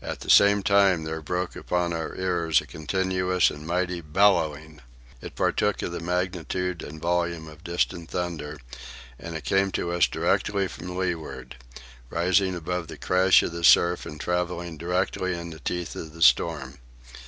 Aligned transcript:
At 0.00 0.20
the 0.20 0.30
same 0.30 0.62
time 0.62 1.02
there 1.02 1.20
broke 1.20 1.56
upon 1.56 1.92
our 1.92 2.14
ears 2.14 2.60
a 2.60 2.68
continuous 2.68 3.50
and 3.50 3.66
mighty 3.66 4.00
bellowing. 4.00 4.80
It 5.20 5.34
partook 5.34 5.82
of 5.82 5.90
the 5.90 5.98
magnitude 5.98 6.84
and 6.84 7.02
volume 7.02 7.48
of 7.48 7.64
distant 7.64 8.08
thunder, 8.10 8.60
and 9.18 9.34
it 9.34 9.42
came 9.42 9.72
to 9.72 9.90
us 9.90 10.06
directly 10.06 10.68
from 10.68 10.96
leeward, 10.96 11.56
rising 12.10 12.54
above 12.54 12.86
the 12.86 12.96
crash 12.96 13.42
of 13.42 13.50
the 13.50 13.64
surf 13.64 14.06
and 14.06 14.20
travelling 14.20 14.76
directly 14.78 15.36
in 15.36 15.50
the 15.50 15.58
teeth 15.58 15.96
of 15.96 16.12
the 16.12 16.22
storm. 16.22 16.78